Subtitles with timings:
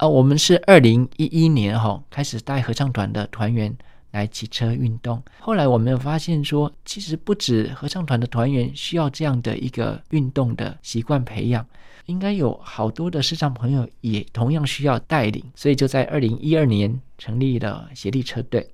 [0.00, 3.76] 啊，我们是二零一一年哈开始带合唱团的团员
[4.12, 5.22] 来骑车运动。
[5.40, 11.66] 后来我们发现说，其实不止合唱团的团员需要这样的一个运动的习惯培养，
[12.06, 18.70] 应该有好多的视障朋友也同样需要带领，所以就在二零一二年成立了协力车队。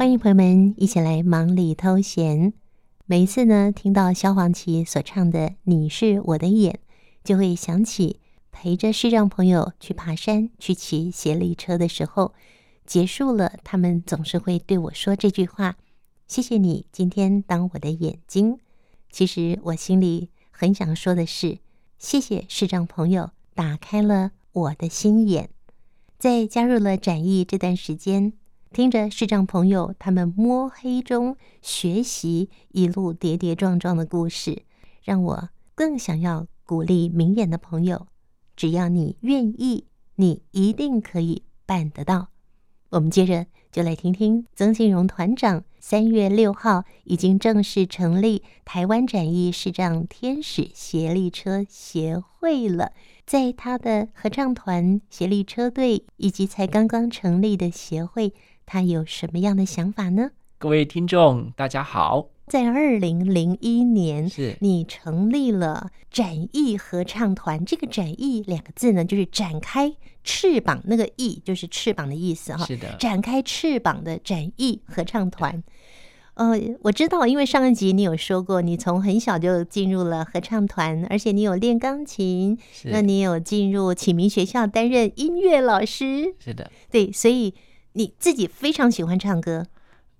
[0.00, 2.54] 欢迎朋友们一起来忙里偷闲。
[3.04, 6.72] 每一次呢，听到萧煌奇所唱的《你是我的眼》，
[7.22, 8.18] 就会想起
[8.50, 12.32] 陪着视障朋友去爬山、去骑协力车的时候，
[12.86, 15.76] 结束了，他们总是会对我说这句话
[16.26, 18.56] ：“谢谢你今天当我的眼睛。”
[19.12, 21.58] 其实我心里很想说的是
[22.00, 25.50] ：“谢谢视障朋友打开了我的心眼。”
[26.18, 28.32] 在加入了展艺这段时间。
[28.72, 34.62] 听着视障朋友他们摸黑中学习，一路跌跌撞撞的故事，
[35.02, 38.06] 让我更想要鼓励明眼的朋友：
[38.54, 42.28] 只要你愿意，你一定可以办得到。
[42.90, 52.92] 我们接着就来听听曾庆荣团长三月六号已经正式成立台湾展艺视障天使协力车协会了，
[53.26, 58.32] 在他的合唱团、协力车队以及才刚刚成立的协会。
[58.72, 60.30] 他有什么样的想法呢？
[60.56, 62.28] 各位听众，大家好。
[62.46, 67.64] 在二零零一年，是你成立了展翼合唱团。
[67.64, 72.64] 这个“展翼”两个字呢，就是展开翅膀，那个“翼”就是翅膀的意思哈。
[72.64, 75.60] 是的，展开翅膀的展翼合唱团。
[76.34, 86.36] 呃，我知道，因为上一集你有说过，你从很小就进入了合唱团，而且你有练钢琴，那你有进入启明学校担任音乐老师。
[86.38, 87.52] 是的，对，所以。
[87.92, 89.66] 你自己非常喜欢唱歌，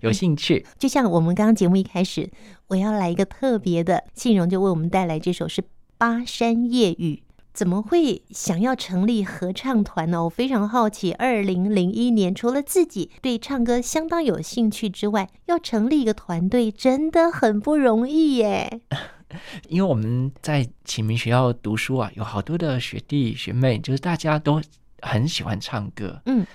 [0.01, 0.67] 有兴趣。
[0.79, 2.31] 就像我们刚刚节目一开始，
[2.69, 5.63] 我要来一个特别的，信荣就为我们带来这首是
[5.97, 7.23] 《巴山夜雨》。
[7.53, 10.23] 怎么会想要成立合唱团呢？
[10.25, 11.13] 我非常好奇。
[11.13, 18.81] 二零零一年，除了自己对唱歌相当有兴趣之外，要成立一个团队真的很不容易耶。
[19.69, 24.63] 因为我们在启明学校读书啊，有好多的学弟学妹，就是大家都
[25.03, 26.23] 很喜欢唱歌。
[26.27, 26.47] 嗯。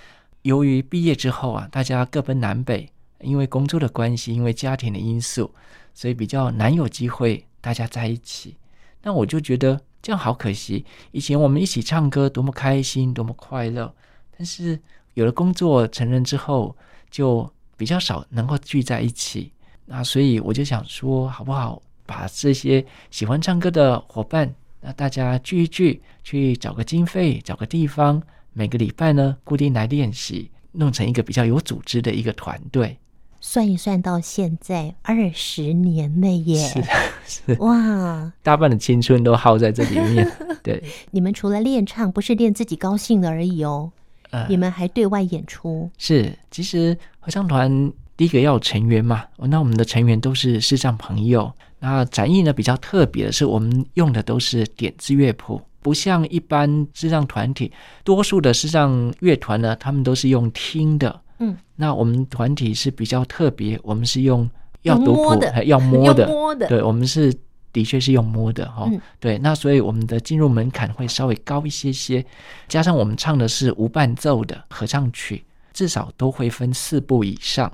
[0.45, 2.87] 由于毕业之后啊，大家各奔南北，
[3.21, 5.51] 因为工作的关系，因为家庭的因素，
[5.95, 8.55] 所以比较难有机会大家在一起。
[9.01, 10.85] 那我就觉得这样好可惜。
[11.11, 13.91] 以前我们一起唱歌，多么开心，多么快乐。
[14.37, 14.79] 但是
[15.15, 16.77] 有了工作成人之后，
[17.09, 19.51] 就比较少能够聚在一起。
[19.85, 28.21] 那所以我就想说，好不好把这些喜欢唱歌的伙伴，那大家聚一聚，去找个经费，找个地方。
[28.57, 32.97] 每个礼拜呢，固定来练习，弄成一个比较有组织的一个团队。
[33.41, 36.57] 算一算，到现在二十年了耶！
[36.65, 36.81] 是
[37.27, 40.31] 是哇，大半的青春都耗在这里面。
[40.63, 43.91] 对，你们除了练唱，不是练自己高兴的而已哦，
[44.29, 45.91] 呃，你们还对外演出。
[45.97, 51.51] 是，其实合唱团第一个要有成员嘛，那我们的成员都是视障朋友。
[51.79, 55.61] 那展艺呢，比较特别的是，我们用的都是点字乐谱。
[55.85, 57.71] 不像一般视障团体，
[58.03, 61.21] 多数的视障乐团呢，他们都是用听的。
[61.37, 64.49] 嗯，那我们团体是比较特别，我们是用
[64.81, 66.25] 要读谱的， 要摸的。
[66.33, 67.31] 摸的，对，我们是
[67.71, 68.89] 的确是用摸的哈。
[69.19, 72.25] 对，那所以我们的进入门槛会稍微高一些些，
[72.67, 77.71] 加上我们唱的是无伴奏的合唱曲，至少都会分四部以上。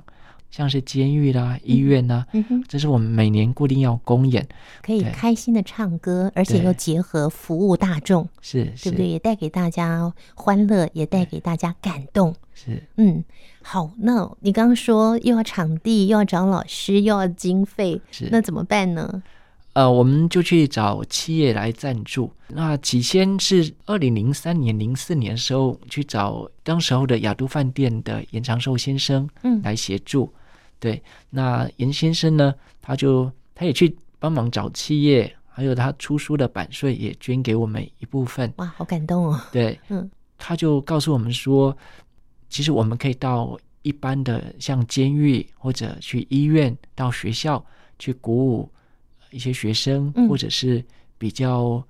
[0.52, 2.24] 像是监狱啦、医院呐、
[2.68, 4.46] 这是我们每年固定要公演，
[4.82, 9.08] 可以开心的唱歌，而且又结合服务大众，是，对不对？
[9.08, 13.24] 也带给大家欢乐，也带给大家感动，是，嗯，
[13.62, 13.90] 好。
[13.96, 19.22] 那你刚刚说又要场地，又要找老师，又要经费，是，那怎么办呢？
[19.72, 22.30] 呃，我们就去找企业来赞助。
[22.48, 30.30] 那起先是二零零三年、零四年的时候去找当时候的亚都饭店的严长寿先生，嗯，来协助。
[30.82, 31.00] 对，
[31.30, 38.52] 那严先生呢，他就他也去帮忙找企业，还有他出书的版税也捐给我们一部分。
[38.56, 39.40] 哇，好感动哦！
[39.52, 41.76] 对，嗯，他就告诉我们说，
[42.48, 47.64] 其实我们可以到一般的像监狱或者去医院、到学校
[48.00, 48.68] 去鼓舞
[49.30, 50.84] 一些学生，或者是
[51.16, 51.80] 比较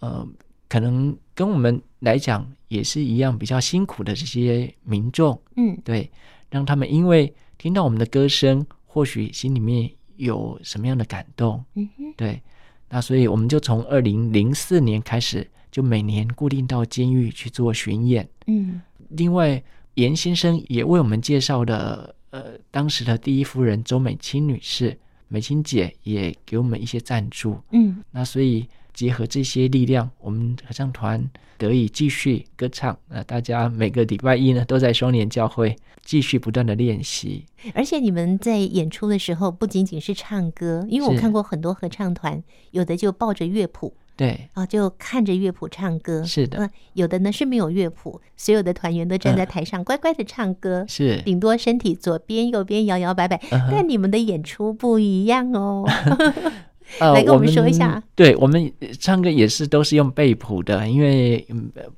[0.00, 0.26] 呃，
[0.68, 6.10] 可能跟我们来讲也是一样比较辛苦的这些民众，嗯，对，
[6.50, 7.32] 让他们因为。
[7.62, 11.64] 听到我们的歌声，或许心里面有什么样的感动？
[11.76, 12.42] 嗯哼，对，
[12.88, 18.28] 那所以我们就从二零零四年开始，就每年固定到监狱去做巡演。
[18.48, 19.62] 嗯，另外
[19.94, 24.98] 严先生也为我们介绍了呃，当时的第一夫人周美青女士，
[25.28, 31.24] 美青姐也给我们一些赞助，嗯，那所以结合这些力量，我们合唱团
[31.58, 32.96] 得以继续歌唱。
[33.08, 37.44] 那大家每个礼拜一呢，都在双年教会继续不断的练习。
[37.74, 42.42] 而且你们在演出的时候，不仅仅是唱歌，因为我看过很多合唱团，
[42.72, 43.94] 有的就抱着乐谱。
[44.14, 46.22] 对啊，就看着乐谱唱歌。
[46.22, 50.84] 是的，嗯，有的呢是没有乐谱，所有的团员都站在台上乖乖的唱歌。
[50.88, 53.40] 是，顶多身体左边右边摇摇摆摆。
[53.50, 55.88] 但你们的演出不一样哦。
[57.00, 58.02] 来跟我们说一下。
[58.14, 61.46] 对，我们唱歌也是都是用背谱的，因为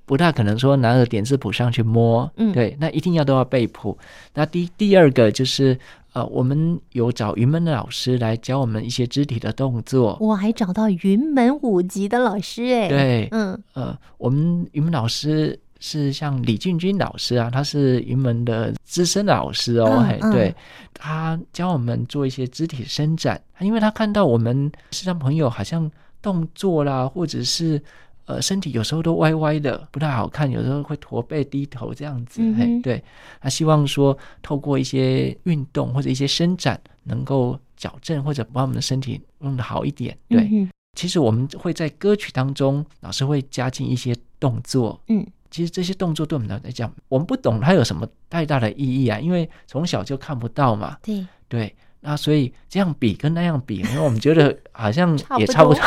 [0.05, 2.31] 不大可能说拿着点字谱上去摸。
[2.37, 3.97] 嗯，对，那一定要都要背谱。
[4.35, 5.79] 那第第二个就是。
[6.15, 10.17] 呃，我们有找云门的老师来教我们一些肢体的动作。
[10.21, 12.89] 我还找到云门舞集的老师哎。
[12.89, 20.03] 对，嗯，呃，我们云门老师是像李俊君老师啊，他是云门的资深老师哦。
[20.33, 20.55] 对，
[20.95, 25.91] 他教我们做一些肢体伸展，因为他看到我们视障朋友好像
[26.23, 27.83] 动作啦，或者是。
[28.27, 32.41] 呃，身体有时候都歪歪的，不太好看，有时候会驼背低头这样子。
[32.41, 33.05] 嗯、嘿，对，
[33.39, 40.17] 他希望说透过一些运动或者一些伸展，能够矫正或者把我们的身体弄得好一点。
[40.31, 44.99] 对，嗯、其实我们会在歌曲当中，老师会加进一些动作。
[45.09, 50.99] 嗯，其实这些动作对我们来讲，我们不懂它有什么太大的意义啊，因为从小就看不到嘛。
[51.01, 55.81] 对对，那所以这样比跟那样比，因为我们觉得好像也差不多。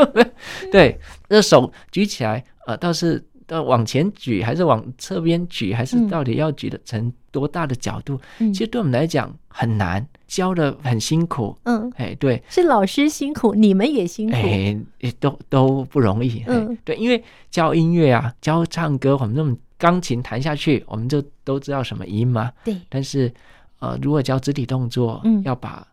[0.72, 0.98] 对，
[1.28, 8.20] 这手举起来，呃，倒是到往前举，还是往侧边举，还是到底要举的成多大的角度？
[8.38, 11.56] 嗯，其实对我们来讲很难，教的很辛苦。
[11.64, 16.42] 嗯，哎，对，是老师辛苦，你们也辛苦，哎，也都都不容易。
[16.46, 22.50] 嗯，对，因为教音乐啊，教唱歌，我们那么钢琴弹下去，我们就都知道什么音嘛。
[22.64, 23.32] 对，但是
[23.78, 25.86] 呃，如果教肢体动作，嗯，要把。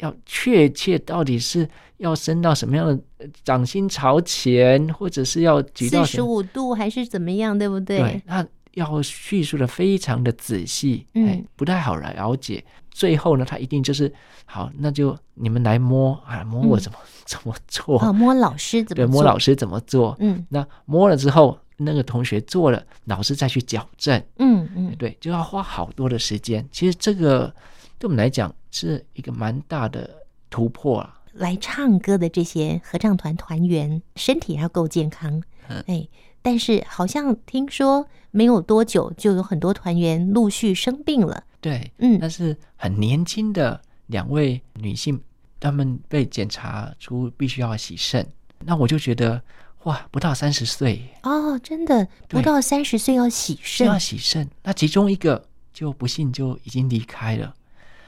[0.00, 1.66] 要确切到底是
[1.98, 7.98] 要伸到什么样的掌心朝前，或者是要举到四十五度，还是怎么样，对不对？
[7.98, 12.64] 对，那要叙述的非常的仔细，嗯，不太好来了解。
[12.90, 14.12] 最后呢，他一定就是
[14.44, 18.12] 好，那就你们来摸啊，摸我怎么、嗯、怎么做啊？
[18.12, 19.06] 摸老师怎么对？
[19.06, 20.16] 摸老师怎么做？
[20.20, 24.18] 嗯，那摸了之后，那个同学做了，老师再去矫正。
[24.38, 26.66] 嗯嗯，对，就要花好多的时间。
[26.72, 27.52] 其实这个。
[28.00, 30.08] 对我们来讲是一个蛮大的
[30.48, 31.20] 突破啊！
[31.34, 36.08] 来唱歌的这些合唱团团员身体要够健康，嗯、哎，
[36.40, 41.44] 但是好像听说没有多久就有很多团员陆续生病了。
[41.60, 45.20] 对，嗯，但是很年轻的两位女性，
[45.60, 48.26] 她们被检查出必须要洗肾，
[48.60, 49.42] 那我就觉得
[49.82, 51.06] 哇，不到三十岁。
[51.22, 57.54] 哦，真的不到三十岁要洗肾，要洗肾，那其中一个就不幸就已经离开了。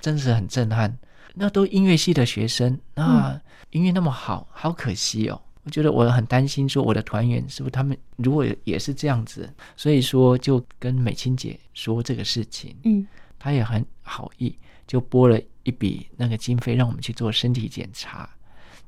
[0.02, 0.94] 真是很震撼，
[1.34, 3.40] 那都音乐系的学生，那
[3.70, 5.40] 音乐那么好，好可惜哦。
[5.64, 13.06] 我觉得我很担心，说我的团员是不是他们如果也是这样子，所以说就跟美青姐说这个事情，嗯，
[13.38, 14.58] 她也很好意，
[14.88, 18.28] 就拨了一笔那个经费让我们去做身体检查。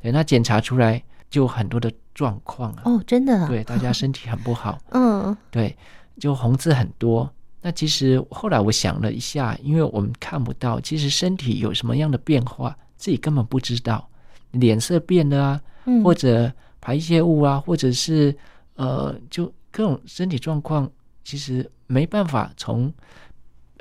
[0.03, 1.01] 对，那检查出来
[1.31, 5.79] 就很多的状况啊，哦，真的啊，对，大家身体很不好， 嗯，对，
[6.19, 7.33] 就红字很多。
[7.67, 14.07] 那其实后来我想了一下，因为我们看不到，其实身体有什么样的变化，自己根本不知道，
[14.51, 18.37] 脸色变了啊，嗯、或者排泄物啊，或者是
[18.75, 20.87] 呃，就各种身体状况，
[21.25, 22.93] 其实没办法从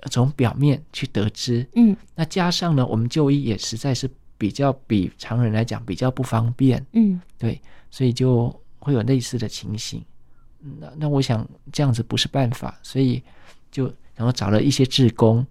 [0.10, 1.68] 从表面去得知。
[1.76, 6.82] 嗯，那加上呢，我们就医也实在是比较比常人来讲比较不方便。
[6.94, 8.48] 嗯，对，所以就
[8.80, 10.02] 会有类似的情形。
[10.80, 13.22] 那那我想这样子不是办法，所以。
[13.74, 15.44] 就然后找了一些志工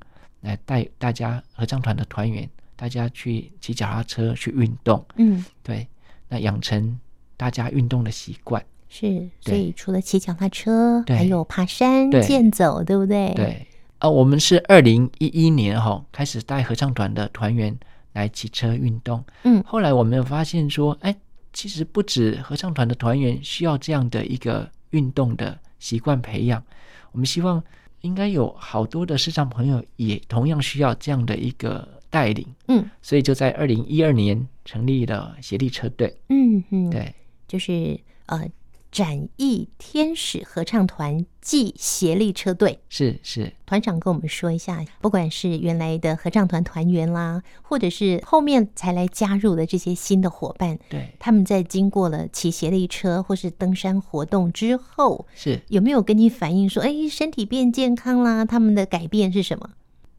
[0.43, 5.05] 来带大家合唱团的团员，大家去骑脚踏车去运动。
[5.17, 5.89] 嗯，对，
[6.29, 6.97] 那养成
[7.37, 8.65] 大家运动的习惯。
[8.89, 13.35] 是，所以除了骑脚踏车，还有爬山、健走，对不对？
[13.35, 13.67] 对。
[13.99, 17.77] 啊，我们是二零一一年哈开始带合唱团的团员
[18.13, 19.25] 来骑车运动。
[19.43, 21.17] 嗯，后来我们有发现说，哎，
[21.53, 26.63] 其实不止合唱团的团员需要这样的一个运动的习惯培养，
[27.11, 27.61] 我们希望。
[28.03, 37.13] 应该有好多的市场朋友也同样需要这样的一个带领，嗯，所以就在二零一二年成立了协力车队，嗯嗯，对，
[37.49, 38.49] 就是呃。
[38.93, 58.45] 展翼天使合唱团暨协力车队是是，团长跟我们说一下，不管是原来的合唱团团员啦，或者是后面才来加入的这些新的伙伴，对，他们在经过了骑协力车或是登山活动之后，是有没有跟你反映说，哎，身体变健康啦？
[58.45, 59.71] 他们的改变是什么？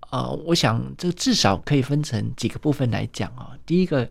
[0.09, 3.51] 呃，我想这至少可以分成几个部分来讲啊。
[3.67, 4.09] 第一个，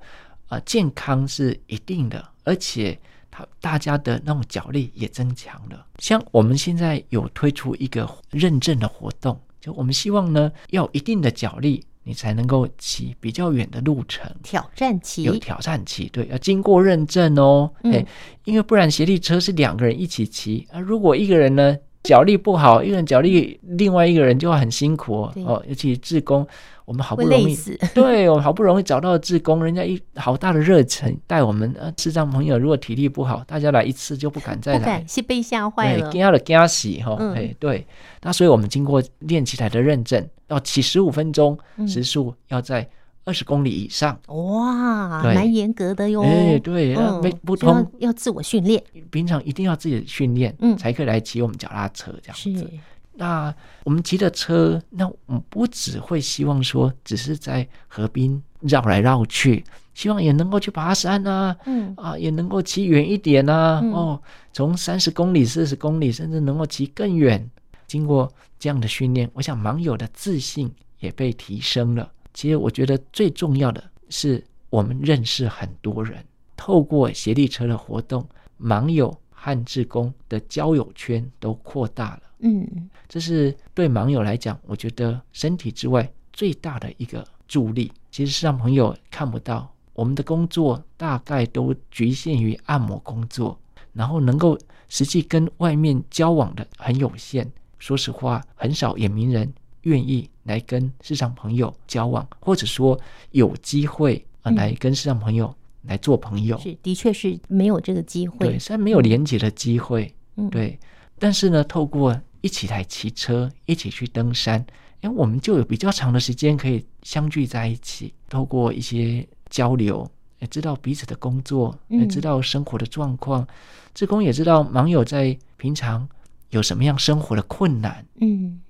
[0.48, 2.96] 呃，健康是一定的，而且
[3.32, 5.84] 他大家的那种脚力也增强了。
[5.98, 11.84] 像我们现在有推出一个认证的活动，就我们希望呢，要有一定的脚力。
[12.04, 17.72] 你才能够骑比较远的路程，挑战骑有挑战骑，对，要经过认证哦。
[17.84, 18.06] 哎、嗯，
[18.44, 25.32] 因为不然协力车是两个人一起骑啊，如果一个人呢脚力不好，一个人脚力，另外一个人就会很辛苦哦。
[25.46, 26.46] 哦，尤其志工。
[26.84, 27.56] 我们好不容易，
[27.94, 31.72] 对，我们好不容易找到志工，人家一好大的热忱带我们。
[31.78, 37.16] 呃，视障朋友如果体力不好，大家来一次就不敢再来，是被吓坏了，惊了惊死哈。
[37.36, 37.86] 哎，对，
[38.22, 41.56] 那所以我们经过练骑台的认证，要骑十五分钟，
[41.86, 42.86] 时速要在
[43.24, 44.18] 二十公里以上。
[44.28, 46.22] 哇，蛮严格的哟。
[46.22, 52.70] 哎，对，没不通，要自我训练，平常一定要自己训练，嗯，才可以来骑我们脚踏车这样子。
[53.14, 59.62] 那我们骑的车，那我们不只会希望说，只是在河边绕来绕去，
[59.92, 67.48] 希望也能够去爬山啊，嗯啊，也能够骑远一点啊，嗯、哦，从三十公里、四十公里，甚至能够骑更远。
[67.86, 72.10] 经过这样的训练，我想盲友的自信也被提升了。
[72.34, 76.24] 其实我觉得最重要的是，我们认识很多人，
[76.56, 78.26] 透过协力车的活动，
[78.60, 82.22] 盲友和志工的交友圈都扩大了。
[82.40, 87.92] 嗯，这是对盲友来讲，我觉得身体之外最大的一个助力。
[88.10, 93.58] 其实是让朋友看不到，我们的工作大概都局限于按摩工作，
[93.92, 94.58] 然后能够
[94.88, 97.50] 实际跟外面交往的很有限。
[97.78, 102.98] 说实话，很少眼明人愿意来跟市场朋友交往，或者说
[103.30, 106.58] 有机会啊来跟市场朋友来做朋友。
[106.58, 110.78] 是，的确是没有这个机会，对，虽然没有连接的机会，嗯，对。
[111.18, 114.64] 但是呢，透过一起来骑车，一起去登山，
[115.02, 120.08] 哎，我们就有比较长的时间可以相聚在一起，透过一些交流，
[120.40, 123.46] 也知道彼此的工作，也知道生活的状况。
[123.94, 126.08] 志工也知道盲友在平常
[126.50, 128.04] 有什么样生活的困难。
[128.20, 128.60] 嗯，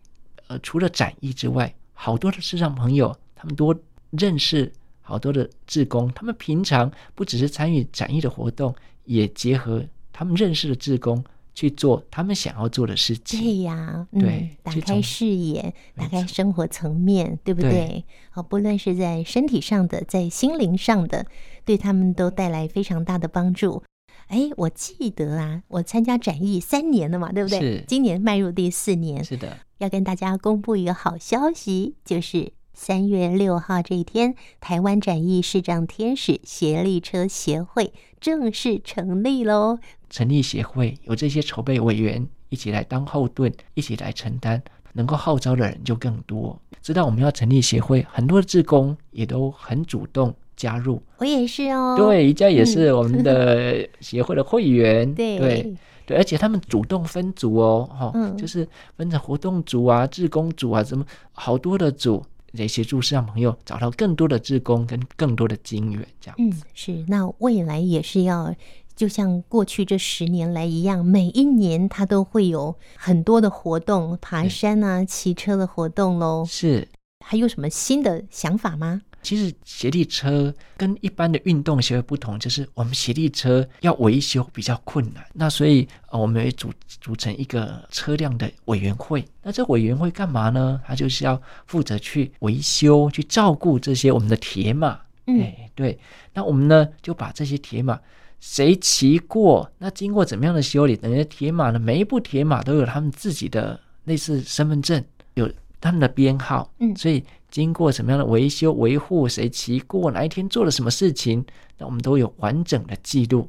[0.52, 3.74] 呃，除了展艺之外，好多的视障朋友，他们多
[4.10, 9.82] 认识好多的志工，他们平常不只是参与展艺的活动，也结合
[10.12, 11.24] 他们认识的志工。
[11.54, 13.38] 去做他们想要做的事情。
[13.38, 18.02] 对呀，对，打开视野，打开生活层面，对不对？
[18.30, 21.26] 好，不论是在身体上的，在心灵上的，
[21.66, 23.82] 对他们都带来非常大的帮助。
[24.28, 27.60] 哎，我记得啊，我参加展艺三年了嘛，对不对？
[27.60, 29.22] 是，今年迈入第四年。
[29.22, 39.80] 是的，要跟大家公布一个好消息，就是三月六号这一天，台湾展翼视障天使协力车协会正式成立喽。
[40.08, 44.62] 成立协会，有这些筹备委员一起来当后盾，一起来承担，
[44.92, 46.56] 能够号召的人就更多。
[46.80, 51.02] 知道我们要成立协会，很多的志工也都很主动加入。
[51.18, 55.08] 我也是哦，对，宜家也是我们的 协会的会员。
[55.08, 58.66] 嗯、对对对，而且他们主动分组哦，哈、嗯，就是
[58.96, 66.64] 分成活动组啊、志工组啊，什么好多的组来协助视障朋友找到更多的志工跟更多的金源，这样子。
[66.64, 67.04] 嗯，是。
[67.08, 68.54] 那未来也是要。
[68.94, 76.44] 就像过去这十年来一样，每一年他都会有很多的活动，爬山啊、骑车的活动喽。
[76.46, 76.86] 是，
[77.24, 79.00] 还有什么新的想法吗？
[79.22, 89.24] 其实协力车跟一般的运动鞋会不同，就是我们协力车要维修比较困难，那所以呃，我们会组组成一个车辆的委员会。
[89.42, 90.80] 那这委员会干嘛呢？
[90.86, 95.00] 他就是要负责去维修、去照顾这些我们的铁马。
[95.26, 95.98] 嗯，哎，对。
[96.34, 97.98] 那我们呢，就把这些铁马。
[98.40, 99.70] 谁骑过？
[99.78, 100.96] 那经过怎么样的修理？
[100.96, 105.48] 等于铁马呢，每一部铁马都有他们自己的类似身份证，有
[105.80, 106.68] 他们的编号。
[106.80, 111.44] 嗯，所以经过什么样的维修维护，谁骑过，哪一天做了什么事情，
[111.78, 113.46] 那我们都有完整的记录。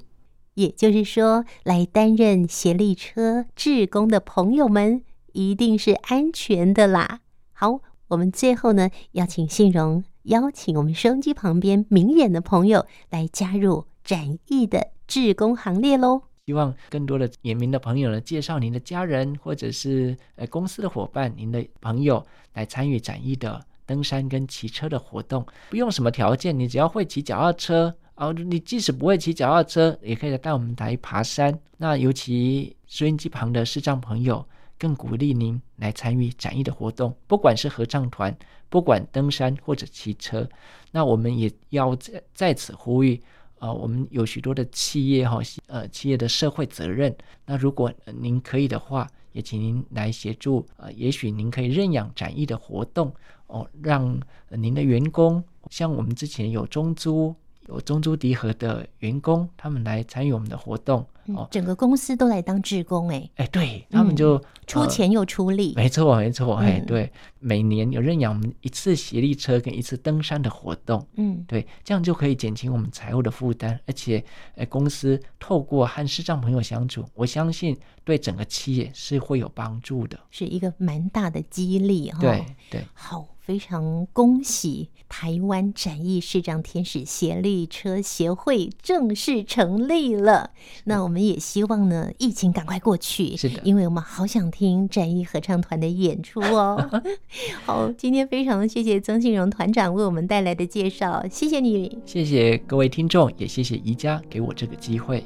[0.53, 7.22] 也就是说，来担任协力车志工的朋友们，一定是安全的啦。
[7.53, 7.79] 好，
[8.10, 13.86] 我们最后呢，邀请信荣邀请我们收音机旁边明眼的朋友来加入。
[14.03, 16.24] 展翼的志工行列喽！
[16.45, 25.46] 希望更多的眼明的朋友呢，介绍您的家人或者是呃公司的伙伴，您的朋友来参与展翼的登山跟骑车的活动。
[25.70, 28.32] 不用什么条件，你只要会骑脚踏车哦。
[28.34, 31.58] 你即使不会骑脚踏车，也可以带我们来爬山。
[31.78, 34.46] 那尤其收音机旁的视障朋友，
[34.78, 38.36] 更鼓励您来参与展翼的活动，不管是合唱团，
[38.70, 40.48] 不管登山或者骑车。
[40.92, 43.22] 那我们也要在在此呼吁。
[43.60, 47.16] 啊，我们有许多的企业哈，呃，企业的社会责任。
[47.46, 50.68] 那如果您可以的话，也请您来协助。
[50.75, 53.13] 呃，也许您可以认养展翼的活动，
[53.53, 54.19] 哦，让
[54.50, 57.33] 您的员工，像我们之前有中租。
[57.69, 74.24] 有中租迪和的员工，他们来参与我们的活动，哦，整个公司都来当志工，哎，哎，对他们就、嗯、出钱又出力，没错，没错，哎，对，每年有认养我们一次协力车跟一次登山的活动，嗯，对，这样就可以减轻我们财务的负担，而且，
[74.56, 83.27] 哎，公司透过和视障朋友相处，我相信对整个企业是会有帮助的，是一个蛮大的激励，哈，对对，好。
[83.44, 90.51] 非常恭喜台湾展翼视障天使协力车协会正式成立了。
[90.86, 93.36] 那我们也希望呢，疫情赶快过去。
[93.36, 97.01] 是的，因为我们好想听展翼合唱团的演出哦。
[97.65, 102.00] 好，今天非常谢谢曾信荣团长为我们带来的介绍，谢谢你。
[102.05, 105.24] 谢谢各位听众，也谢谢宜家给我这个机会。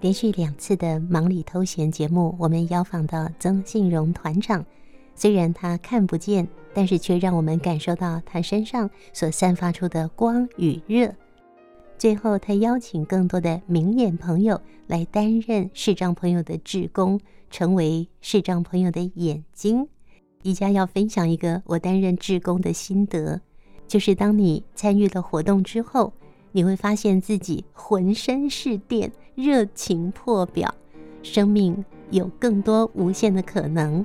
[0.00, 4.64] 连续两次的忙里偷闲节目，我们邀访到曾信荣团长。
[5.20, 11.14] 虽然他看不见，但是却让我们感受到他身上所散发出的光与热。
[11.98, 19.86] 最后，他邀请更多的明眼朋友来担任视障朋友的志工，成为视障朋友的眼睛。
[20.40, 23.42] 宜家要分享一个我担任志工的心得，
[23.86, 26.14] 就是当你参与了活动之后，
[26.52, 29.12] 你会发现自己浑身是电。
[29.34, 30.74] 热情破表，
[31.22, 34.02] 生命有更多无限的可能。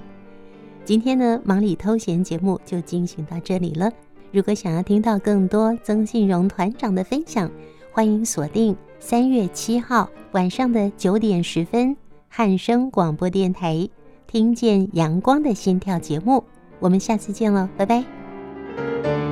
[0.86, 3.92] 今天呢，忙里偷闲节目就进行到这里了。
[4.32, 7.50] 如果想要听到更多曾信荣团长的分享，
[7.92, 11.98] 欢迎锁定三月七号晚上的九点十分
[12.30, 13.76] 汉声广播电台
[14.28, 16.44] 《听见阳光的心跳》节目。
[16.80, 19.25] 我们下次见喽，拜拜。